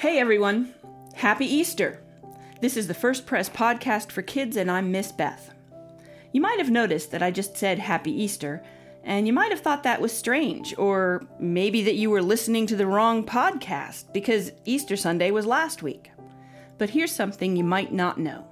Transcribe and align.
Hey 0.00 0.18
everyone, 0.18 0.72
happy 1.12 1.44
Easter! 1.44 2.00
This 2.62 2.78
is 2.78 2.86
the 2.86 2.94
First 2.94 3.26
Press 3.26 3.50
podcast 3.50 4.10
for 4.10 4.22
kids, 4.22 4.56
and 4.56 4.70
I'm 4.70 4.90
Miss 4.90 5.12
Beth. 5.12 5.52
You 6.32 6.40
might 6.40 6.58
have 6.58 6.70
noticed 6.70 7.10
that 7.10 7.22
I 7.22 7.30
just 7.30 7.54
said 7.54 7.78
Happy 7.78 8.10
Easter, 8.10 8.64
and 9.04 9.26
you 9.26 9.34
might 9.34 9.50
have 9.50 9.60
thought 9.60 9.82
that 9.82 10.00
was 10.00 10.16
strange, 10.16 10.74
or 10.78 11.26
maybe 11.38 11.82
that 11.82 11.96
you 11.96 12.08
were 12.08 12.22
listening 12.22 12.66
to 12.68 12.76
the 12.76 12.86
wrong 12.86 13.26
podcast 13.26 14.10
because 14.14 14.52
Easter 14.64 14.96
Sunday 14.96 15.32
was 15.32 15.44
last 15.44 15.82
week. 15.82 16.10
But 16.78 16.88
here's 16.88 17.12
something 17.12 17.54
you 17.54 17.64
might 17.64 17.92
not 17.92 18.18
know 18.18 18.46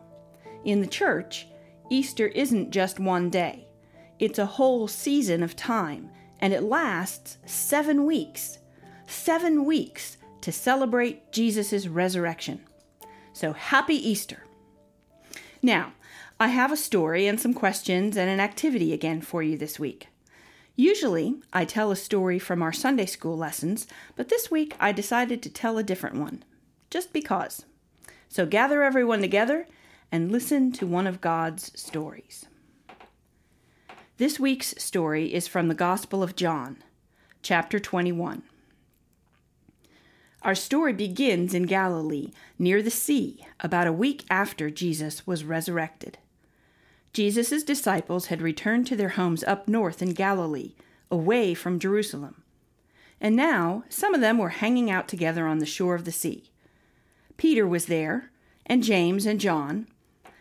in 0.66 0.82
the 0.82 0.86
church, 0.86 1.46
Easter 1.88 2.26
isn't 2.26 2.72
just 2.72 3.00
one 3.00 3.30
day, 3.30 3.68
it's 4.18 4.38
a 4.38 4.44
whole 4.44 4.86
season 4.86 5.42
of 5.42 5.56
time, 5.56 6.10
and 6.40 6.52
it 6.52 6.64
lasts 6.64 7.38
seven 7.46 8.04
weeks. 8.04 8.58
Seven 9.06 9.64
weeks 9.64 10.17
to 10.40 10.52
celebrate 10.52 11.32
Jesus' 11.32 11.86
resurrection. 11.86 12.60
So 13.32 13.52
happy 13.52 13.94
Easter! 13.94 14.44
Now, 15.62 15.92
I 16.40 16.48
have 16.48 16.70
a 16.70 16.76
story 16.76 17.26
and 17.26 17.40
some 17.40 17.54
questions 17.54 18.16
and 18.16 18.30
an 18.30 18.40
activity 18.40 18.92
again 18.92 19.20
for 19.20 19.42
you 19.42 19.58
this 19.58 19.78
week. 19.78 20.08
Usually, 20.76 21.34
I 21.52 21.64
tell 21.64 21.90
a 21.90 21.96
story 21.96 22.38
from 22.38 22.62
our 22.62 22.72
Sunday 22.72 23.06
school 23.06 23.36
lessons, 23.36 23.88
but 24.14 24.28
this 24.28 24.48
week 24.48 24.76
I 24.78 24.92
decided 24.92 25.42
to 25.42 25.50
tell 25.50 25.76
a 25.76 25.82
different 25.82 26.16
one, 26.16 26.44
just 26.90 27.12
because. 27.12 27.64
So 28.28 28.46
gather 28.46 28.84
everyone 28.84 29.20
together 29.20 29.66
and 30.12 30.30
listen 30.30 30.70
to 30.72 30.86
one 30.86 31.08
of 31.08 31.20
God's 31.20 31.72
stories. 31.78 32.46
This 34.18 34.38
week's 34.38 34.74
story 34.82 35.34
is 35.34 35.48
from 35.48 35.66
the 35.66 35.74
Gospel 35.74 36.22
of 36.22 36.36
John, 36.36 36.76
chapter 37.42 37.80
21. 37.80 38.42
Our 40.42 40.54
story 40.54 40.92
begins 40.92 41.52
in 41.52 41.64
Galilee, 41.64 42.30
near 42.60 42.80
the 42.80 42.92
sea, 42.92 43.44
about 43.58 43.88
a 43.88 43.92
week 43.92 44.24
after 44.30 44.70
Jesus 44.70 45.26
was 45.26 45.42
resurrected. 45.42 46.18
Jesus' 47.12 47.64
disciples 47.64 48.26
had 48.26 48.40
returned 48.40 48.86
to 48.86 48.96
their 48.96 49.10
homes 49.10 49.42
up 49.42 49.66
north 49.66 50.00
in 50.00 50.12
Galilee, 50.12 50.74
away 51.10 51.54
from 51.54 51.80
Jerusalem. 51.80 52.42
And 53.20 53.34
now 53.34 53.82
some 53.88 54.14
of 54.14 54.20
them 54.20 54.38
were 54.38 54.50
hanging 54.50 54.88
out 54.90 55.08
together 55.08 55.44
on 55.46 55.58
the 55.58 55.66
shore 55.66 55.96
of 55.96 56.04
the 56.04 56.12
sea. 56.12 56.50
Peter 57.36 57.66
was 57.66 57.86
there, 57.86 58.30
and 58.64 58.84
James 58.84 59.26
and 59.26 59.40
John, 59.40 59.88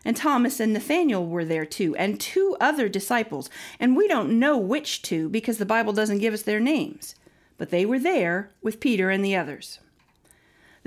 and 0.05 0.15
Thomas 0.15 0.59
and 0.59 0.73
Nathanael 0.73 1.25
were 1.25 1.43
there 1.43 1.65
too, 1.65 1.95
and 1.95 2.19
two 2.19 2.55
other 2.61 2.87
disciples, 2.87 3.49
and 3.79 3.95
we 3.95 4.07
don't 4.07 4.37
know 4.37 4.59
which 4.59 5.01
two 5.01 5.27
because 5.27 5.57
the 5.57 5.65
Bible 5.65 5.91
doesn't 5.91 6.19
give 6.19 6.35
us 6.35 6.43
their 6.43 6.59
names, 6.59 7.15
but 7.57 7.71
they 7.71 7.83
were 7.83 7.99
there 7.99 8.51
with 8.61 8.79
Peter 8.79 9.09
and 9.09 9.25
the 9.25 9.35
others. 9.35 9.79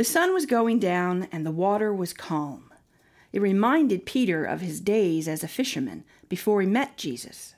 The 0.00 0.04
sun 0.04 0.32
was 0.32 0.46
going 0.46 0.78
down, 0.78 1.28
and 1.30 1.44
the 1.44 1.50
water 1.50 1.92
was 1.92 2.14
calm. 2.14 2.72
It 3.34 3.42
reminded 3.42 4.06
Peter 4.06 4.46
of 4.46 4.62
his 4.62 4.80
days 4.80 5.28
as 5.28 5.44
a 5.44 5.46
fisherman 5.46 6.04
before 6.26 6.62
he 6.62 6.66
met 6.66 6.96
Jesus. 6.96 7.54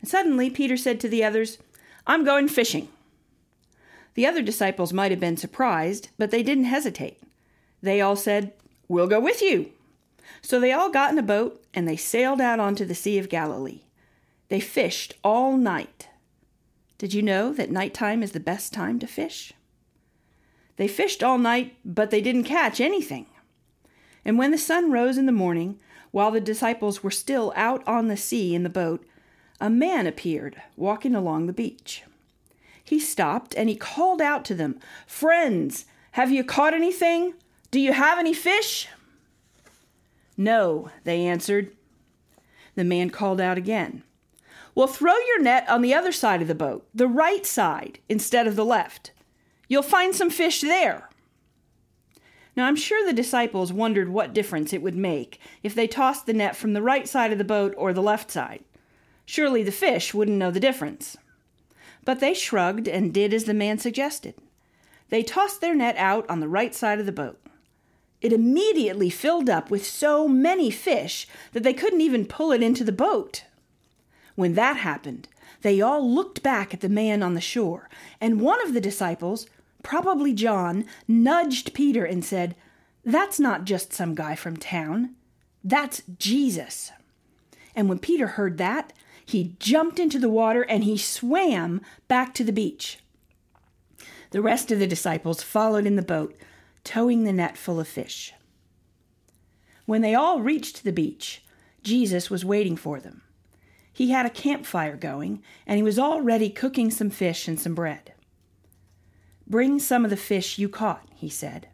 And 0.00 0.08
suddenly 0.08 0.48
Peter 0.48 0.78
said 0.78 0.98
to 1.00 1.10
the 1.10 1.22
others, 1.22 1.58
I'm 2.06 2.24
going 2.24 2.48
fishing. 2.48 2.88
The 4.14 4.24
other 4.24 4.40
disciples 4.40 4.94
might 4.94 5.10
have 5.10 5.20
been 5.20 5.36
surprised, 5.36 6.08
but 6.16 6.30
they 6.30 6.42
didn't 6.42 6.64
hesitate. 6.64 7.20
They 7.82 8.00
all 8.00 8.16
said, 8.16 8.54
We'll 8.88 9.06
go 9.06 9.20
with 9.20 9.42
you. 9.42 9.72
So 10.40 10.58
they 10.58 10.72
all 10.72 10.88
got 10.88 11.12
in 11.12 11.18
a 11.18 11.22
boat 11.22 11.62
and 11.74 11.86
they 11.86 11.98
sailed 11.98 12.40
out 12.40 12.60
onto 12.60 12.86
the 12.86 12.94
Sea 12.94 13.18
of 13.18 13.28
Galilee. 13.28 13.82
They 14.48 14.60
fished 14.60 15.16
all 15.22 15.58
night. 15.58 16.08
Did 16.96 17.12
you 17.12 17.20
know 17.20 17.52
that 17.52 17.70
nighttime 17.70 18.22
is 18.22 18.32
the 18.32 18.40
best 18.40 18.72
time 18.72 18.98
to 19.00 19.06
fish? 19.06 19.52
They 20.76 20.88
fished 20.88 21.22
all 21.22 21.38
night, 21.38 21.76
but 21.84 22.10
they 22.10 22.20
didn't 22.20 22.44
catch 22.44 22.80
anything. 22.80 23.26
And 24.24 24.38
when 24.38 24.50
the 24.50 24.58
sun 24.58 24.90
rose 24.90 25.18
in 25.18 25.26
the 25.26 25.32
morning, 25.32 25.78
while 26.10 26.30
the 26.30 26.40
disciples 26.40 27.02
were 27.02 27.10
still 27.10 27.52
out 27.56 27.86
on 27.86 28.08
the 28.08 28.16
sea 28.16 28.54
in 28.54 28.62
the 28.62 28.68
boat, 28.68 29.04
a 29.60 29.70
man 29.70 30.06
appeared 30.06 30.60
walking 30.76 31.14
along 31.14 31.46
the 31.46 31.52
beach. 31.52 32.04
He 32.82 32.98
stopped 32.98 33.54
and 33.56 33.68
he 33.68 33.76
called 33.76 34.20
out 34.20 34.44
to 34.46 34.54
them, 34.54 34.78
Friends, 35.06 35.86
have 36.12 36.30
you 36.30 36.44
caught 36.44 36.74
anything? 36.74 37.34
Do 37.70 37.80
you 37.80 37.92
have 37.92 38.18
any 38.18 38.34
fish? 38.34 38.88
No, 40.36 40.90
they 41.04 41.24
answered. 41.24 41.74
The 42.74 42.84
man 42.84 43.10
called 43.10 43.40
out 43.40 43.58
again. 43.58 44.02
Well, 44.74 44.86
throw 44.86 45.14
your 45.14 45.40
net 45.40 45.68
on 45.68 45.82
the 45.82 45.94
other 45.94 46.12
side 46.12 46.42
of 46.42 46.48
the 46.48 46.54
boat, 46.54 46.86
the 46.94 47.06
right 47.06 47.44
side, 47.44 47.98
instead 48.08 48.46
of 48.46 48.56
the 48.56 48.64
left. 48.64 49.12
You'll 49.72 49.82
find 49.82 50.14
some 50.14 50.28
fish 50.28 50.60
there. 50.60 51.08
Now, 52.54 52.66
I'm 52.66 52.76
sure 52.76 53.06
the 53.06 53.14
disciples 53.14 53.72
wondered 53.72 54.10
what 54.10 54.34
difference 54.34 54.74
it 54.74 54.82
would 54.82 54.94
make 54.94 55.40
if 55.62 55.74
they 55.74 55.86
tossed 55.86 56.26
the 56.26 56.34
net 56.34 56.54
from 56.54 56.74
the 56.74 56.82
right 56.82 57.08
side 57.08 57.32
of 57.32 57.38
the 57.38 57.42
boat 57.42 57.72
or 57.78 57.94
the 57.94 58.02
left 58.02 58.30
side. 58.30 58.64
Surely 59.24 59.62
the 59.62 59.72
fish 59.72 60.12
wouldn't 60.12 60.36
know 60.36 60.50
the 60.50 60.60
difference. 60.60 61.16
But 62.04 62.20
they 62.20 62.34
shrugged 62.34 62.86
and 62.86 63.14
did 63.14 63.32
as 63.32 63.44
the 63.44 63.54
man 63.54 63.78
suggested. 63.78 64.34
They 65.08 65.22
tossed 65.22 65.62
their 65.62 65.74
net 65.74 65.96
out 65.96 66.28
on 66.28 66.40
the 66.40 66.48
right 66.48 66.74
side 66.74 67.00
of 67.00 67.06
the 67.06 67.10
boat. 67.10 67.40
It 68.20 68.34
immediately 68.34 69.08
filled 69.08 69.48
up 69.48 69.70
with 69.70 69.86
so 69.86 70.28
many 70.28 70.70
fish 70.70 71.26
that 71.54 71.62
they 71.62 71.72
couldn't 71.72 72.02
even 72.02 72.26
pull 72.26 72.52
it 72.52 72.62
into 72.62 72.84
the 72.84 72.92
boat. 72.92 73.44
When 74.34 74.52
that 74.52 74.76
happened, 74.76 75.28
they 75.62 75.80
all 75.80 76.06
looked 76.06 76.42
back 76.42 76.74
at 76.74 76.82
the 76.82 76.90
man 76.90 77.22
on 77.22 77.32
the 77.32 77.40
shore, 77.40 77.88
and 78.20 78.38
one 78.42 78.60
of 78.66 78.74
the 78.74 78.80
disciples, 78.80 79.46
probably 79.82 80.32
John, 80.32 80.84
nudged 81.08 81.74
Peter 81.74 82.04
and 82.04 82.24
said, 82.24 82.54
That's 83.04 83.40
not 83.40 83.64
just 83.64 83.92
some 83.92 84.14
guy 84.14 84.34
from 84.34 84.56
town. 84.56 85.14
That's 85.64 86.02
Jesus. 86.18 86.92
And 87.74 87.88
when 87.88 87.98
Peter 87.98 88.28
heard 88.28 88.58
that, 88.58 88.92
he 89.24 89.56
jumped 89.58 89.98
into 89.98 90.18
the 90.18 90.28
water 90.28 90.62
and 90.62 90.84
he 90.84 90.96
swam 90.96 91.80
back 92.08 92.34
to 92.34 92.44
the 92.44 92.52
beach. 92.52 92.98
The 94.30 94.42
rest 94.42 94.70
of 94.70 94.78
the 94.78 94.86
disciples 94.86 95.42
followed 95.42 95.86
in 95.86 95.96
the 95.96 96.02
boat, 96.02 96.36
towing 96.84 97.24
the 97.24 97.32
net 97.32 97.56
full 97.56 97.78
of 97.78 97.88
fish. 97.88 98.32
When 99.86 100.00
they 100.00 100.14
all 100.14 100.40
reached 100.40 100.84
the 100.84 100.92
beach, 100.92 101.42
Jesus 101.82 102.30
was 102.30 102.44
waiting 102.44 102.76
for 102.76 103.00
them. 103.00 103.22
He 103.92 104.10
had 104.10 104.24
a 104.24 104.30
campfire 104.30 104.96
going, 104.96 105.42
and 105.66 105.76
he 105.76 105.82
was 105.82 105.98
already 105.98 106.48
cooking 106.48 106.90
some 106.90 107.10
fish 107.10 107.46
and 107.46 107.60
some 107.60 107.74
bread. 107.74 108.11
Bring 109.46 109.78
some 109.78 110.04
of 110.04 110.10
the 110.10 110.16
fish 110.16 110.58
you 110.58 110.68
caught, 110.68 111.06
he 111.14 111.28
said. 111.28 111.68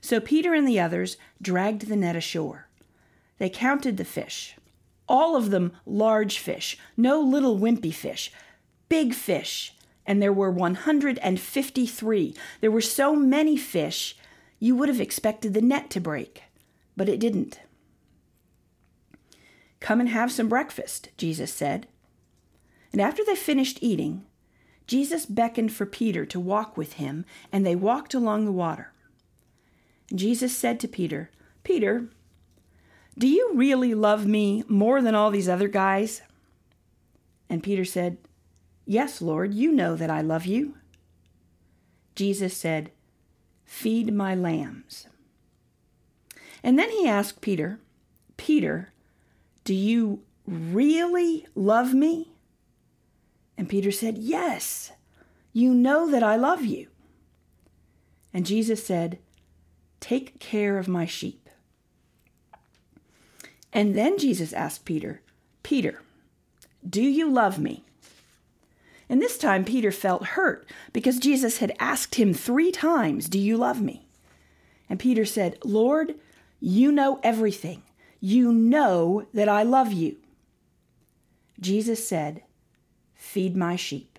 So 0.00 0.20
Peter 0.20 0.54
and 0.54 0.66
the 0.66 0.80
others 0.80 1.16
dragged 1.40 1.88
the 1.88 1.96
net 1.96 2.16
ashore. 2.16 2.68
They 3.38 3.48
counted 3.48 3.96
the 3.96 4.04
fish, 4.04 4.56
all 5.08 5.36
of 5.36 5.50
them 5.50 5.72
large 5.86 6.38
fish, 6.38 6.78
no 6.96 7.20
little 7.20 7.58
wimpy 7.58 7.92
fish, 7.92 8.32
big 8.88 9.14
fish, 9.14 9.74
and 10.06 10.20
there 10.20 10.32
were 10.32 10.50
153. 10.50 12.34
There 12.60 12.70
were 12.70 12.80
so 12.80 13.14
many 13.14 13.56
fish, 13.56 14.16
you 14.58 14.76
would 14.76 14.88
have 14.88 15.00
expected 15.00 15.54
the 15.54 15.60
net 15.60 15.90
to 15.90 16.00
break, 16.00 16.42
but 16.96 17.08
it 17.08 17.20
didn't. 17.20 17.60
Come 19.80 20.00
and 20.00 20.08
have 20.08 20.30
some 20.30 20.48
breakfast, 20.48 21.08
Jesus 21.16 21.52
said. 21.52 21.88
And 22.92 23.00
after 23.00 23.24
they 23.24 23.34
finished 23.34 23.78
eating, 23.80 24.24
Jesus 24.86 25.26
beckoned 25.26 25.72
for 25.72 25.86
Peter 25.86 26.26
to 26.26 26.40
walk 26.40 26.76
with 26.76 26.94
him, 26.94 27.24
and 27.50 27.64
they 27.64 27.76
walked 27.76 28.14
along 28.14 28.44
the 28.44 28.52
water. 28.52 28.92
Jesus 30.14 30.56
said 30.56 30.80
to 30.80 30.88
Peter, 30.88 31.30
Peter, 31.64 32.08
do 33.16 33.28
you 33.28 33.52
really 33.54 33.94
love 33.94 34.26
me 34.26 34.64
more 34.68 35.02
than 35.02 35.14
all 35.14 35.30
these 35.30 35.48
other 35.48 35.68
guys? 35.68 36.22
And 37.48 37.62
Peter 37.62 37.84
said, 37.84 38.18
Yes, 38.84 39.22
Lord, 39.22 39.54
you 39.54 39.70
know 39.70 39.94
that 39.94 40.10
I 40.10 40.22
love 40.22 40.46
you. 40.46 40.76
Jesus 42.14 42.56
said, 42.56 42.90
Feed 43.64 44.12
my 44.12 44.34
lambs. 44.34 45.06
And 46.62 46.78
then 46.78 46.90
he 46.90 47.08
asked 47.08 47.40
Peter, 47.40 47.78
Peter, 48.36 48.92
do 49.64 49.74
you 49.74 50.22
really 50.46 51.46
love 51.54 51.94
me? 51.94 52.32
And 53.56 53.68
Peter 53.68 53.90
said, 53.90 54.18
Yes, 54.18 54.92
you 55.52 55.74
know 55.74 56.10
that 56.10 56.22
I 56.22 56.36
love 56.36 56.64
you. 56.64 56.88
And 58.32 58.46
Jesus 58.46 58.84
said, 58.84 59.18
Take 60.00 60.38
care 60.38 60.78
of 60.78 60.88
my 60.88 61.06
sheep. 61.06 61.48
And 63.72 63.94
then 63.94 64.18
Jesus 64.18 64.52
asked 64.52 64.84
Peter, 64.84 65.22
Peter, 65.62 66.02
do 66.88 67.02
you 67.02 67.30
love 67.30 67.58
me? 67.58 67.84
And 69.08 69.20
this 69.20 69.38
time 69.38 69.64
Peter 69.64 69.92
felt 69.92 70.28
hurt 70.28 70.68
because 70.92 71.18
Jesus 71.18 71.58
had 71.58 71.76
asked 71.78 72.16
him 72.16 72.34
three 72.34 72.72
times, 72.72 73.28
Do 73.28 73.38
you 73.38 73.56
love 73.56 73.80
me? 73.80 74.06
And 74.88 74.98
Peter 74.98 75.24
said, 75.24 75.58
Lord, 75.64 76.14
you 76.60 76.92
know 76.92 77.20
everything. 77.22 77.82
You 78.20 78.52
know 78.52 79.26
that 79.34 79.48
I 79.48 79.62
love 79.62 79.92
you. 79.92 80.16
Jesus 81.60 82.06
said, 82.06 82.42
Feed 83.22 83.56
my 83.56 83.76
sheep. 83.76 84.18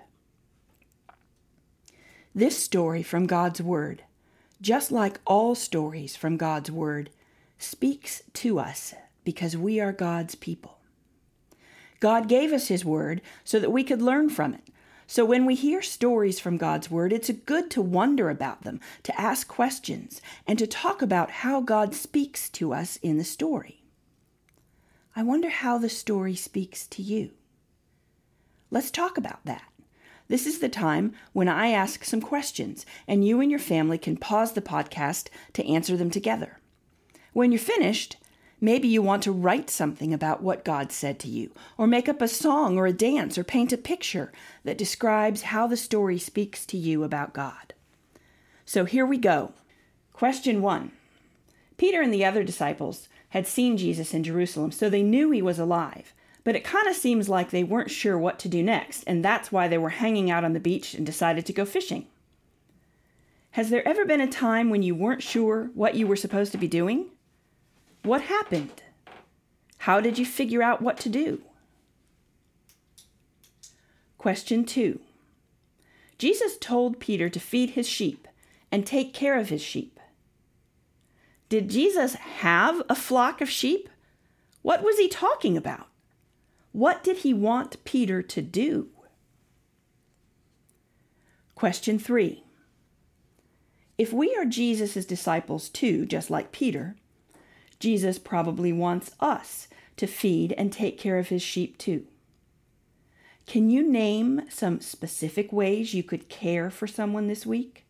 This 2.33 2.57
story 2.57 3.03
from 3.03 3.27
God's 3.27 3.61
Word 3.61 4.03
just 4.63 4.93
like 4.93 5.19
all 5.25 5.53
stories 5.53 6.15
from 6.15 6.37
God's 6.37 6.71
Word, 6.71 7.09
speaks 7.59 8.23
to 8.33 8.57
us 8.57 8.95
because 9.25 9.57
we 9.57 9.79
are 9.79 9.91
God's 9.91 10.35
people. 10.35 10.77
God 11.99 12.29
gave 12.29 12.53
us 12.53 12.69
His 12.69 12.85
Word 12.85 13.21
so 13.43 13.59
that 13.59 13.71
we 13.71 13.83
could 13.83 14.01
learn 14.01 14.29
from 14.29 14.53
it. 14.53 14.61
So 15.05 15.25
when 15.25 15.45
we 15.45 15.55
hear 15.55 15.81
stories 15.81 16.39
from 16.39 16.55
God's 16.55 16.89
Word, 16.89 17.11
it's 17.11 17.29
good 17.29 17.69
to 17.71 17.81
wonder 17.81 18.29
about 18.29 18.63
them, 18.63 18.79
to 19.03 19.19
ask 19.19 19.49
questions, 19.49 20.21
and 20.47 20.57
to 20.57 20.65
talk 20.65 21.01
about 21.01 21.29
how 21.29 21.59
God 21.59 21.93
speaks 21.93 22.49
to 22.51 22.73
us 22.73 22.95
in 22.97 23.17
the 23.17 23.25
story. 23.25 23.83
I 25.13 25.23
wonder 25.23 25.49
how 25.49 25.77
the 25.77 25.89
story 25.89 26.35
speaks 26.35 26.87
to 26.87 27.01
you. 27.01 27.31
Let's 28.73 28.89
talk 28.89 29.19
about 29.19 29.45
that. 29.45 29.71
This 30.29 30.47
is 30.47 30.57
the 30.57 30.67
time 30.67 31.13
when 31.31 31.47
I 31.47 31.67
ask 31.67 32.03
some 32.03 32.21
questions, 32.21 32.87
and 33.07 33.23
you 33.23 33.39
and 33.39 33.51
your 33.51 33.59
family 33.59 33.99
can 33.99 34.17
pause 34.17 34.53
the 34.53 34.63
podcast 34.63 35.27
to 35.53 35.63
answer 35.67 35.95
them 35.95 36.09
together. 36.09 36.57
When 37.33 37.51
you're 37.51 37.59
finished, 37.59 38.17
maybe 38.59 38.87
you 38.87 39.03
want 39.03 39.21
to 39.23 39.31
write 39.31 39.69
something 39.69 40.11
about 40.11 40.41
what 40.41 40.65
God 40.65 40.91
said 40.91 41.19
to 41.19 41.27
you, 41.27 41.51
or 41.77 41.85
make 41.85 42.09
up 42.09 42.19
a 42.19 42.27
song 42.27 42.79
or 42.79 42.87
a 42.87 42.93
dance, 42.93 43.37
or 43.37 43.43
paint 43.43 43.71
a 43.71 43.77
picture 43.77 44.31
that 44.63 44.79
describes 44.79 45.43
how 45.43 45.67
the 45.67 45.77
story 45.77 46.17
speaks 46.17 46.65
to 46.65 46.75
you 46.75 47.03
about 47.03 47.31
God. 47.31 47.75
So 48.65 48.85
here 48.85 49.05
we 49.05 49.19
go. 49.19 49.53
Question 50.13 50.63
one 50.63 50.93
Peter 51.77 52.01
and 52.01 52.11
the 52.11 52.25
other 52.25 52.43
disciples 52.43 53.07
had 53.29 53.45
seen 53.45 53.77
Jesus 53.77 54.15
in 54.15 54.23
Jerusalem, 54.23 54.71
so 54.71 54.89
they 54.89 55.03
knew 55.03 55.29
he 55.29 55.43
was 55.43 55.59
alive. 55.59 56.15
But 56.43 56.55
it 56.55 56.63
kind 56.63 56.87
of 56.87 56.95
seems 56.95 57.29
like 57.29 57.49
they 57.49 57.63
weren't 57.63 57.91
sure 57.91 58.17
what 58.17 58.37
to 58.39 58.49
do 58.49 58.61
next, 58.61 59.03
and 59.03 59.23
that's 59.23 59.51
why 59.51 59.67
they 59.67 59.77
were 59.77 59.89
hanging 59.89 60.29
out 60.29 60.43
on 60.43 60.53
the 60.53 60.59
beach 60.59 60.93
and 60.93 61.05
decided 61.05 61.45
to 61.45 61.53
go 61.53 61.65
fishing. 61.65 62.07
Has 63.51 63.69
there 63.69 63.87
ever 63.87 64.03
been 64.03 64.19
a 64.19 64.27
time 64.27 64.69
when 64.69 64.83
you 64.83 64.95
weren't 64.95 65.21
sure 65.21 65.69
what 65.73 65.95
you 65.95 66.07
were 66.07 66.15
supposed 66.15 66.51
to 66.51 66.57
be 66.57 66.67
doing? 66.67 67.11
What 68.03 68.23
happened? 68.23 68.83
How 69.79 70.01
did 70.01 70.17
you 70.17 70.25
figure 70.25 70.63
out 70.63 70.81
what 70.81 70.97
to 71.01 71.09
do? 71.09 71.41
Question 74.17 74.65
2. 74.65 74.99
Jesus 76.17 76.57
told 76.57 76.99
Peter 76.99 77.29
to 77.29 77.39
feed 77.39 77.71
his 77.71 77.87
sheep 77.87 78.27
and 78.71 78.85
take 78.85 79.13
care 79.13 79.37
of 79.37 79.49
his 79.49 79.61
sheep. 79.61 79.99
Did 81.47 81.69
Jesus 81.69 82.15
have 82.15 82.81
a 82.89 82.95
flock 82.95 83.39
of 83.39 83.49
sheep? 83.49 83.87
What 84.61 84.81
was 84.81 84.97
he 84.97 85.07
talking 85.07 85.55
about? 85.55 85.87
What 86.73 87.03
did 87.03 87.17
he 87.17 87.33
want 87.35 87.83
Peter 87.85 88.23
to 88.23 88.41
do? 88.41 88.89
Question 91.53 91.99
3. 91.99 92.43
If 93.97 94.11
we 94.11 94.35
are 94.35 94.43
Jesus' 94.43 95.05
disciples 95.05 95.69
too, 95.69 96.07
just 96.07 96.31
like 96.31 96.51
Peter, 96.51 96.95
Jesus 97.79 98.17
probably 98.17 98.73
wants 98.73 99.11
us 99.19 99.67
to 99.97 100.07
feed 100.07 100.51
and 100.53 100.73
take 100.73 100.97
care 100.97 101.19
of 101.19 101.29
his 101.29 101.43
sheep 101.43 101.77
too. 101.77 102.07
Can 103.45 103.69
you 103.69 103.87
name 103.87 104.41
some 104.49 104.81
specific 104.81 105.53
ways 105.53 105.93
you 105.93 106.01
could 106.01 106.27
care 106.27 106.71
for 106.71 106.87
someone 106.87 107.27
this 107.27 107.45
week? 107.45 107.85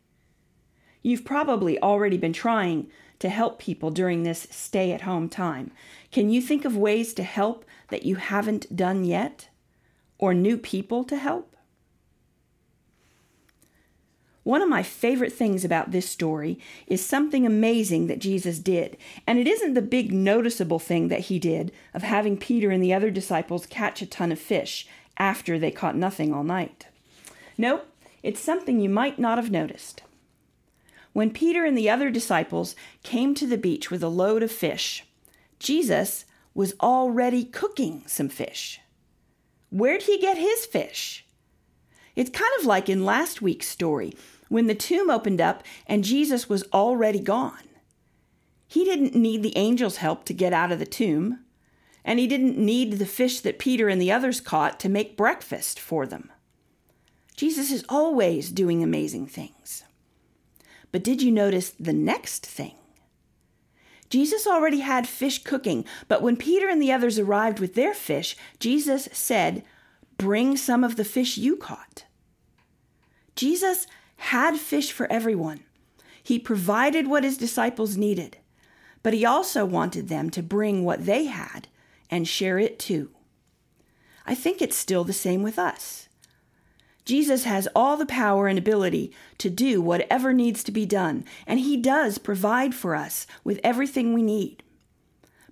You've 1.01 1.23
probably 1.23 1.81
already 1.81 2.17
been 2.17 2.33
trying 2.33 2.89
to 3.23 3.29
help 3.29 3.57
people 3.57 3.89
during 3.89 4.23
this 4.23 4.49
stay 4.51 4.91
at 4.91 5.03
home 5.03 5.29
time. 5.29 5.71
Can 6.11 6.29
you 6.29 6.41
think 6.41 6.65
of 6.65 6.75
ways 6.75 7.13
to 7.13 7.23
help 7.23 7.63
that 7.87 8.03
you 8.03 8.17
haven't 8.17 8.75
done 8.75 9.05
yet? 9.05 9.47
Or 10.17 10.33
new 10.33 10.57
people 10.57 11.05
to 11.05 11.15
help? 11.15 11.55
One 14.43 14.61
of 14.61 14.67
my 14.67 14.83
favorite 14.83 15.31
things 15.31 15.63
about 15.63 15.91
this 15.91 16.09
story 16.09 16.59
is 16.85 17.05
something 17.05 17.45
amazing 17.45 18.07
that 18.07 18.19
Jesus 18.19 18.59
did. 18.59 18.97
And 19.25 19.39
it 19.39 19.47
isn't 19.47 19.73
the 19.73 19.81
big 19.81 20.11
noticeable 20.11 20.79
thing 20.79 21.07
that 21.07 21.21
he 21.21 21.39
did 21.39 21.71
of 21.93 22.03
having 22.03 22.35
Peter 22.35 22.71
and 22.71 22.83
the 22.83 22.93
other 22.93 23.09
disciples 23.09 23.65
catch 23.65 24.01
a 24.01 24.05
ton 24.05 24.33
of 24.33 24.39
fish 24.39 24.85
after 25.15 25.57
they 25.57 25.71
caught 25.71 25.95
nothing 25.95 26.33
all 26.33 26.43
night. 26.43 26.87
Nope, 27.57 27.87
it's 28.21 28.41
something 28.41 28.81
you 28.81 28.89
might 28.89 29.17
not 29.17 29.37
have 29.37 29.49
noticed. 29.49 30.01
When 31.13 31.29
Peter 31.31 31.63
and 31.63 31.77
the 31.77 31.89
other 31.89 32.09
disciples 32.09 32.75
came 33.03 33.35
to 33.35 33.47
the 33.47 33.57
beach 33.57 33.89
with 33.89 34.03
a 34.03 34.07
load 34.07 34.43
of 34.43 34.51
fish, 34.51 35.05
Jesus 35.59 36.25
was 36.53 36.73
already 36.81 37.45
cooking 37.45 38.03
some 38.07 38.29
fish. 38.29 38.81
Where'd 39.69 40.03
he 40.03 40.19
get 40.19 40.37
his 40.37 40.65
fish? 40.65 41.25
It's 42.15 42.29
kind 42.29 42.51
of 42.59 42.65
like 42.65 42.89
in 42.89 43.05
last 43.05 43.41
week's 43.41 43.67
story 43.67 44.13
when 44.49 44.67
the 44.67 44.75
tomb 44.75 45.09
opened 45.09 45.41
up 45.41 45.63
and 45.87 46.03
Jesus 46.03 46.49
was 46.49 46.63
already 46.73 47.19
gone. 47.19 47.69
He 48.67 48.83
didn't 48.83 49.15
need 49.15 49.43
the 49.43 49.55
angel's 49.55 49.97
help 49.97 50.25
to 50.25 50.33
get 50.33 50.51
out 50.51 50.71
of 50.71 50.79
the 50.79 50.85
tomb, 50.85 51.39
and 52.03 52.17
he 52.17 52.27
didn't 52.27 52.57
need 52.57 52.93
the 52.93 53.05
fish 53.05 53.39
that 53.41 53.59
Peter 53.59 53.87
and 53.87 54.01
the 54.01 54.11
others 54.11 54.41
caught 54.41 54.79
to 54.79 54.89
make 54.89 55.15
breakfast 55.15 55.79
for 55.79 56.07
them. 56.07 56.31
Jesus 57.35 57.71
is 57.71 57.85
always 57.87 58.51
doing 58.51 58.83
amazing 58.83 59.27
things. 59.27 59.83
But 60.93 61.03
did 61.03 61.21
you 61.21 61.31
notice 61.31 61.71
the 61.71 61.91
next 61.91 62.45
thing? 62.45 62.75
Jesus 64.09 64.45
already 64.45 64.81
had 64.81 65.07
fish 65.07 65.43
cooking, 65.43 65.85
but 66.07 66.21
when 66.21 66.37
Peter 66.37 66.69
and 66.69 66.79
the 66.79 66.91
others 66.91 67.17
arrived 67.17 67.59
with 67.59 67.73
their 67.73 67.95
fish, 67.95 68.37
Jesus 68.59 69.09
said, 69.11 69.63
Bring 70.17 70.55
some 70.55 70.83
of 70.83 70.95
the 70.95 71.03
fish 71.03 71.35
you 71.35 71.57
caught. 71.57 72.05
Jesus 73.35 73.87
had 74.17 74.57
fish 74.57 74.91
for 74.91 75.11
everyone. 75.11 75.61
He 76.21 76.37
provided 76.37 77.07
what 77.07 77.23
his 77.23 77.37
disciples 77.37 77.97
needed, 77.97 78.37
but 79.01 79.15
he 79.15 79.25
also 79.25 79.65
wanted 79.65 80.09
them 80.09 80.29
to 80.29 80.43
bring 80.43 80.83
what 80.83 81.07
they 81.07 81.25
had 81.25 81.67
and 82.07 82.27
share 82.27 82.59
it 82.59 82.77
too. 82.77 83.09
I 84.27 84.35
think 84.35 84.61
it's 84.61 84.77
still 84.77 85.03
the 85.03 85.11
same 85.11 85.41
with 85.41 85.57
us. 85.57 86.07
Jesus 87.05 87.43
has 87.43 87.67
all 87.75 87.97
the 87.97 88.05
power 88.05 88.47
and 88.47 88.57
ability 88.57 89.11
to 89.37 89.49
do 89.49 89.81
whatever 89.81 90.31
needs 90.31 90.63
to 90.63 90.71
be 90.71 90.85
done, 90.85 91.25
and 91.45 91.59
He 91.59 91.75
does 91.75 92.17
provide 92.17 92.73
for 92.73 92.95
us 92.95 93.27
with 93.43 93.59
everything 93.63 94.13
we 94.13 94.21
need. 94.21 94.63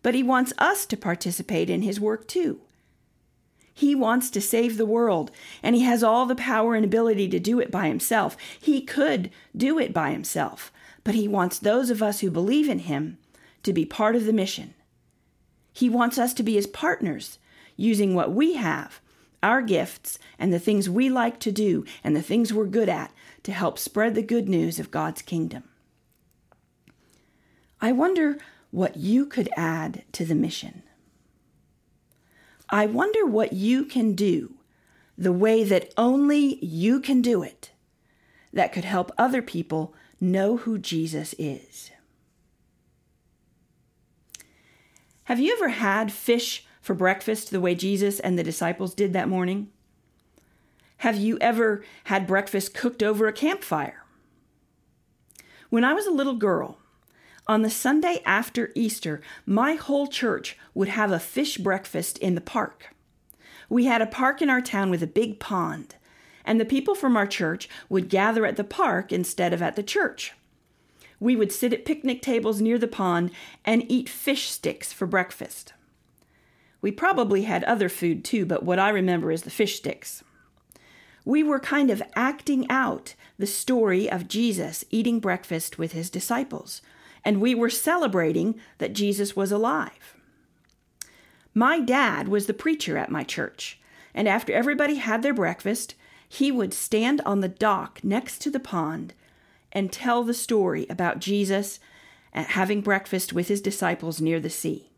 But 0.01 0.15
He 0.15 0.23
wants 0.23 0.53
us 0.57 0.85
to 0.85 0.97
participate 0.97 1.69
in 1.69 1.81
His 1.81 1.99
work 1.99 2.27
too. 2.27 2.61
He 3.73 3.95
wants 3.95 4.29
to 4.31 4.41
save 4.41 4.77
the 4.77 4.85
world, 4.85 5.31
and 5.61 5.75
He 5.75 5.81
has 5.81 6.03
all 6.03 6.25
the 6.25 6.35
power 6.35 6.75
and 6.75 6.85
ability 6.85 7.27
to 7.29 7.39
do 7.39 7.59
it 7.59 7.71
by 7.71 7.87
Himself. 7.87 8.37
He 8.59 8.81
could 8.81 9.29
do 9.55 9.77
it 9.77 9.93
by 9.93 10.11
Himself, 10.11 10.71
but 11.03 11.15
He 11.15 11.27
wants 11.27 11.59
those 11.59 11.89
of 11.89 12.01
us 12.01 12.21
who 12.21 12.31
believe 12.31 12.69
in 12.69 12.79
Him 12.79 13.17
to 13.63 13.73
be 13.73 13.85
part 13.85 14.15
of 14.15 14.25
the 14.25 14.33
mission. 14.33 14.73
He 15.73 15.89
wants 15.89 16.17
us 16.17 16.33
to 16.35 16.43
be 16.43 16.53
His 16.53 16.67
partners, 16.67 17.39
using 17.75 18.15
what 18.15 18.31
we 18.31 18.53
have 18.53 19.01
our 19.43 19.61
gifts, 19.61 20.19
and 20.37 20.53
the 20.53 20.59
things 20.59 20.89
we 20.89 21.09
like 21.09 21.39
to 21.39 21.51
do 21.51 21.85
and 22.03 22.15
the 22.15 22.21
things 22.21 22.53
we're 22.53 22.65
good 22.65 22.89
at 22.89 23.11
to 23.43 23.51
help 23.51 23.79
spread 23.79 24.15
the 24.15 24.21
good 24.21 24.47
news 24.47 24.79
of 24.79 24.91
God's 24.91 25.21
kingdom. 25.21 25.63
I 27.79 27.91
wonder 27.91 28.37
what 28.69 28.97
you 28.97 29.25
could 29.25 29.49
add 29.57 30.03
to 30.13 30.25
the 30.25 30.35
mission. 30.35 30.83
I 32.69 32.85
wonder 32.85 33.25
what 33.25 33.53
you 33.53 33.83
can 33.83 34.13
do 34.13 34.53
the 35.17 35.31
way 35.31 35.63
that 35.63 35.93
only 35.97 36.63
you 36.63 36.99
can 36.99 37.21
do 37.21 37.43
it 37.43 37.71
that 38.53 38.71
could 38.71 38.85
help 38.85 39.11
other 39.17 39.41
people 39.41 39.93
know 40.19 40.57
who 40.57 40.77
Jesus 40.77 41.35
is. 41.37 41.91
Have 45.25 45.39
you 45.39 45.53
ever 45.53 45.69
had 45.69 46.11
fish 46.11 46.65
for 46.81 46.93
breakfast 46.93 47.51
the 47.51 47.61
way 47.61 47.75
Jesus 47.75 48.19
and 48.19 48.37
the 48.37 48.43
disciples 48.43 48.93
did 48.93 49.13
that 49.13 49.29
morning? 49.29 49.69
Have 50.97 51.17
you 51.17 51.37
ever 51.39 51.83
had 52.05 52.27
breakfast 52.27 52.73
cooked 52.73 53.01
over 53.01 53.27
a 53.27 53.33
campfire? 53.33 54.03
When 55.69 55.83
I 55.83 55.93
was 55.93 56.05
a 56.05 56.11
little 56.11 56.35
girl, 56.35 56.77
on 57.47 57.63
the 57.63 57.69
Sunday 57.69 58.21
after 58.25 58.71
Easter, 58.75 59.21
my 59.45 59.73
whole 59.73 60.07
church 60.07 60.57
would 60.73 60.89
have 60.89 61.11
a 61.11 61.19
fish 61.19 61.57
breakfast 61.57 62.17
in 62.19 62.35
the 62.35 62.41
park. 62.41 62.93
We 63.67 63.85
had 63.85 64.01
a 64.01 64.05
park 64.05 64.41
in 64.41 64.49
our 64.49 64.61
town 64.61 64.91
with 64.91 65.01
a 65.01 65.07
big 65.07 65.39
pond, 65.39 65.95
and 66.45 66.59
the 66.59 66.65
people 66.65 66.93
from 66.93 67.17
our 67.17 67.27
church 67.27 67.67
would 67.89 68.09
gather 68.09 68.45
at 68.45 68.57
the 68.57 68.63
park 68.63 69.11
instead 69.11 69.53
of 69.53 69.61
at 69.61 69.75
the 69.75 69.83
church. 69.83 70.33
We 71.19 71.35
would 71.35 71.51
sit 71.51 71.73
at 71.73 71.85
picnic 71.85 72.21
tables 72.21 72.61
near 72.61 72.77
the 72.77 72.87
pond 72.87 73.31
and 73.63 73.89
eat 73.89 74.09
fish 74.09 74.49
sticks 74.49 74.91
for 74.91 75.05
breakfast. 75.07 75.73
We 76.81 76.91
probably 76.91 77.43
had 77.43 77.63
other 77.63 77.89
food 77.89 78.23
too, 78.23 78.45
but 78.45 78.63
what 78.63 78.79
I 78.79 78.89
remember 78.89 79.31
is 79.31 79.43
the 79.43 79.49
fish 79.49 79.77
sticks. 79.77 80.23
We 81.23 81.43
were 81.43 81.59
kind 81.59 81.91
of 81.91 82.01
acting 82.15 82.69
out 82.69 83.13
the 83.37 83.45
story 83.45 84.09
of 84.09 84.27
Jesus 84.27 84.83
eating 84.89 85.19
breakfast 85.19 85.77
with 85.77 85.91
his 85.91 86.09
disciples, 86.09 86.81
and 87.23 87.39
we 87.39 87.53
were 87.53 87.69
celebrating 87.69 88.59
that 88.79 88.93
Jesus 88.93 89.35
was 89.35 89.51
alive. 89.51 90.15
My 91.53 91.79
dad 91.79 92.27
was 92.27 92.47
the 92.47 92.53
preacher 92.53 92.97
at 92.97 93.11
my 93.11 93.23
church, 93.23 93.79
and 94.15 94.27
after 94.27 94.53
everybody 94.53 94.95
had 94.95 95.21
their 95.21 95.33
breakfast, 95.33 95.95
he 96.27 96.51
would 96.51 96.73
stand 96.73 97.21
on 97.21 97.41
the 97.41 97.49
dock 97.49 97.99
next 98.03 98.39
to 98.39 98.49
the 98.49 98.59
pond 98.59 99.13
and 99.71 99.91
tell 99.91 100.23
the 100.23 100.33
story 100.33 100.87
about 100.89 101.19
Jesus 101.19 101.79
uh, 102.33 102.43
having 102.43 102.81
breakfast 102.81 103.33
with 103.33 103.49
his 103.49 103.61
disciples 103.61 104.21
near 104.21 104.39
the 104.39 104.49
sea. 104.49 104.90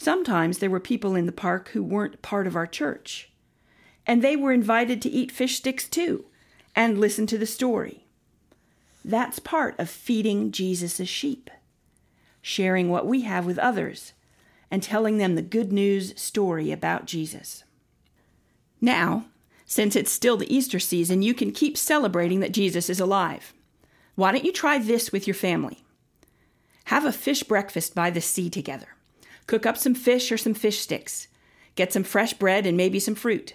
Sometimes 0.00 0.58
there 0.60 0.70
were 0.70 0.80
people 0.80 1.14
in 1.14 1.26
the 1.26 1.30
park 1.30 1.68
who 1.68 1.82
weren't 1.82 2.22
part 2.22 2.46
of 2.46 2.56
our 2.56 2.66
church, 2.66 3.30
and 4.06 4.22
they 4.22 4.34
were 4.34 4.50
invited 4.50 5.02
to 5.02 5.10
eat 5.10 5.30
fish 5.30 5.56
sticks 5.56 5.86
too 5.86 6.24
and 6.74 6.96
listen 6.96 7.26
to 7.26 7.36
the 7.36 7.44
story. 7.44 8.06
That's 9.04 9.38
part 9.38 9.78
of 9.78 9.90
feeding 9.90 10.52
Jesus' 10.52 11.06
sheep, 11.06 11.50
sharing 12.40 12.88
what 12.88 13.06
we 13.06 13.22
have 13.22 13.44
with 13.44 13.58
others, 13.58 14.14
and 14.70 14.82
telling 14.82 15.18
them 15.18 15.34
the 15.34 15.42
good 15.42 15.70
news 15.70 16.18
story 16.18 16.72
about 16.72 17.04
Jesus. 17.04 17.64
Now, 18.80 19.26
since 19.66 19.94
it's 19.94 20.10
still 20.10 20.38
the 20.38 20.52
Easter 20.52 20.78
season, 20.78 21.20
you 21.20 21.34
can 21.34 21.52
keep 21.52 21.76
celebrating 21.76 22.40
that 22.40 22.52
Jesus 22.52 22.88
is 22.88 23.00
alive. 23.00 23.52
Why 24.14 24.32
don't 24.32 24.46
you 24.46 24.52
try 24.52 24.78
this 24.78 25.12
with 25.12 25.26
your 25.26 25.34
family? 25.34 25.84
Have 26.84 27.04
a 27.04 27.12
fish 27.12 27.42
breakfast 27.42 27.94
by 27.94 28.08
the 28.08 28.22
sea 28.22 28.48
together. 28.48 28.96
Cook 29.50 29.66
up 29.66 29.76
some 29.76 29.96
fish 29.96 30.30
or 30.30 30.38
some 30.38 30.54
fish 30.54 30.78
sticks. 30.78 31.26
Get 31.74 31.92
some 31.92 32.04
fresh 32.04 32.34
bread 32.34 32.66
and 32.66 32.76
maybe 32.76 33.00
some 33.00 33.16
fruit. 33.16 33.54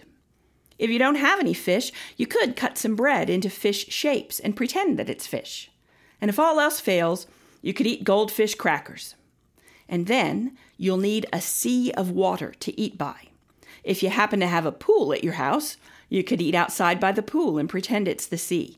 If 0.78 0.90
you 0.90 1.00
don't 1.00 1.16
have 1.16 1.40
any 1.40 1.54
fish, 1.54 1.94
you 2.18 2.28
could 2.28 2.58
cut 2.58 2.78
some 2.78 2.98
bread 2.98 3.30
into 3.30 3.50
fish 3.50 3.88
shapes 3.88 4.42
and 4.42 4.58
pretend 4.58 5.00
that 5.00 5.10
it's 5.10 5.26
fish. 5.26 5.72
And 6.20 6.28
if 6.28 6.38
all 6.38 6.60
else 6.60 6.82
fails, 6.82 7.28
you 7.62 7.74
could 7.74 7.88
eat 7.88 8.04
goldfish 8.04 8.56
crackers. 8.56 9.16
And 9.88 10.08
then 10.08 10.58
you'll 10.76 10.98
need 10.98 11.28
a 11.32 11.40
sea 11.40 11.94
of 11.94 12.12
water 12.12 12.52
to 12.60 12.78
eat 12.78 12.98
by. 12.98 13.30
If 13.86 14.04
you 14.04 14.10
happen 14.10 14.42
to 14.42 14.48
have 14.48 14.66
a 14.66 14.74
pool 14.74 15.14
at 15.14 15.24
your 15.24 15.36
house, 15.36 15.78
you 16.10 16.26
could 16.26 16.42
eat 16.42 16.56
outside 16.56 17.00
by 17.00 17.14
the 17.14 17.24
pool 17.24 17.58
and 17.58 17.70
pretend 17.70 18.10
it's 18.10 18.28
the 18.28 18.38
sea. 18.38 18.78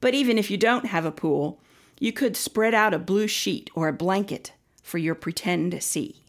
But 0.00 0.14
even 0.14 0.38
if 0.38 0.50
you 0.50 0.56
don't 0.56 0.86
have 0.86 1.04
a 1.04 1.12
pool, 1.12 1.60
you 2.00 2.10
could 2.10 2.38
spread 2.38 2.72
out 2.72 2.94
a 2.94 2.98
blue 2.98 3.28
sheet 3.28 3.68
or 3.74 3.88
a 3.88 3.92
blanket 3.92 4.52
for 4.82 4.96
your 4.96 5.14
pretend 5.14 5.82
sea. 5.82 6.22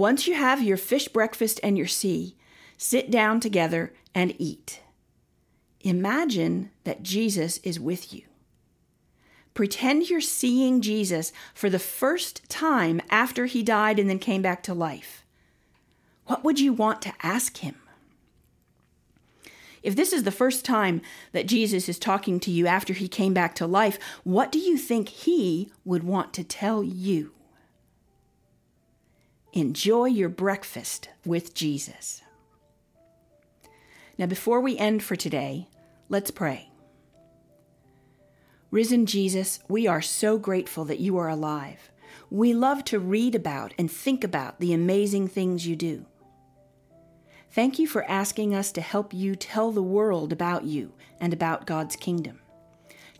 Once 0.00 0.26
you 0.26 0.32
have 0.32 0.62
your 0.62 0.78
fish 0.78 1.08
breakfast 1.08 1.60
and 1.62 1.76
your 1.76 1.86
sea, 1.86 2.34
sit 2.78 3.10
down 3.10 3.38
together 3.38 3.92
and 4.14 4.34
eat. 4.38 4.80
Imagine 5.82 6.70
that 6.84 7.02
Jesus 7.02 7.58
is 7.58 7.78
with 7.78 8.10
you. 8.10 8.22
Pretend 9.52 10.08
you're 10.08 10.22
seeing 10.22 10.80
Jesus 10.80 11.34
for 11.52 11.68
the 11.68 11.78
first 11.78 12.48
time 12.48 13.02
after 13.10 13.44
he 13.44 13.62
died 13.62 13.98
and 13.98 14.08
then 14.08 14.18
came 14.18 14.40
back 14.40 14.62
to 14.62 14.72
life. 14.72 15.22
What 16.24 16.44
would 16.44 16.58
you 16.58 16.72
want 16.72 17.02
to 17.02 17.12
ask 17.22 17.58
him? 17.58 17.74
If 19.82 19.94
this 19.94 20.14
is 20.14 20.22
the 20.22 20.30
first 20.30 20.64
time 20.64 21.02
that 21.32 21.46
Jesus 21.46 21.90
is 21.90 21.98
talking 21.98 22.40
to 22.40 22.50
you 22.50 22.66
after 22.66 22.94
he 22.94 23.06
came 23.06 23.34
back 23.34 23.54
to 23.56 23.66
life, 23.66 23.98
what 24.24 24.50
do 24.50 24.60
you 24.60 24.78
think 24.78 25.10
he 25.10 25.70
would 25.84 26.04
want 26.04 26.32
to 26.32 26.42
tell 26.42 26.82
you? 26.82 27.32
Enjoy 29.52 30.04
your 30.04 30.28
breakfast 30.28 31.08
with 31.26 31.54
Jesus. 31.54 32.22
Now, 34.16 34.26
before 34.26 34.60
we 34.60 34.78
end 34.78 35.02
for 35.02 35.16
today, 35.16 35.66
let's 36.08 36.30
pray. 36.30 36.70
Risen 38.70 39.06
Jesus, 39.06 39.58
we 39.68 39.88
are 39.88 40.02
so 40.02 40.38
grateful 40.38 40.84
that 40.84 41.00
you 41.00 41.16
are 41.18 41.28
alive. 41.28 41.90
We 42.30 42.54
love 42.54 42.84
to 42.84 43.00
read 43.00 43.34
about 43.34 43.74
and 43.76 43.90
think 43.90 44.22
about 44.22 44.60
the 44.60 44.72
amazing 44.72 45.26
things 45.26 45.66
you 45.66 45.74
do. 45.74 46.06
Thank 47.50 47.80
you 47.80 47.88
for 47.88 48.08
asking 48.08 48.54
us 48.54 48.70
to 48.72 48.80
help 48.80 49.12
you 49.12 49.34
tell 49.34 49.72
the 49.72 49.82
world 49.82 50.32
about 50.32 50.62
you 50.62 50.92
and 51.18 51.32
about 51.32 51.66
God's 51.66 51.96
kingdom. 51.96 52.38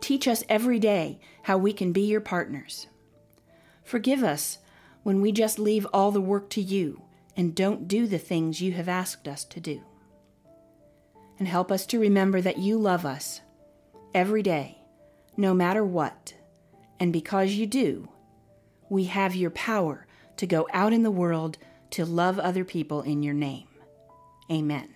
Teach 0.00 0.28
us 0.28 0.44
every 0.48 0.78
day 0.78 1.18
how 1.42 1.58
we 1.58 1.72
can 1.72 1.90
be 1.90 2.02
your 2.02 2.20
partners. 2.20 2.86
Forgive 3.82 4.22
us 4.22 4.58
when 5.02 5.20
we 5.20 5.32
just 5.32 5.58
leave 5.58 5.86
all 5.92 6.10
the 6.10 6.20
work 6.20 6.50
to 6.50 6.60
you 6.60 7.02
and 7.36 7.54
don't 7.54 7.88
do 7.88 8.06
the 8.06 8.18
things 8.18 8.60
you 8.60 8.72
have 8.72 8.88
asked 8.88 9.26
us 9.26 9.44
to 9.44 9.60
do. 9.60 9.82
And 11.38 11.48
help 11.48 11.72
us 11.72 11.86
to 11.86 11.98
remember 11.98 12.40
that 12.40 12.58
you 12.58 12.76
love 12.78 13.06
us 13.06 13.40
every 14.14 14.42
day, 14.42 14.78
no 15.36 15.54
matter 15.54 15.84
what. 15.84 16.34
And 16.98 17.12
because 17.12 17.52
you 17.52 17.66
do, 17.66 18.08
we 18.90 19.04
have 19.04 19.34
your 19.34 19.50
power 19.50 20.06
to 20.36 20.46
go 20.46 20.68
out 20.72 20.92
in 20.92 21.02
the 21.02 21.10
world 21.10 21.56
to 21.90 22.04
love 22.04 22.38
other 22.38 22.64
people 22.64 23.02
in 23.02 23.22
your 23.22 23.34
name. 23.34 23.68
Amen. 24.50 24.88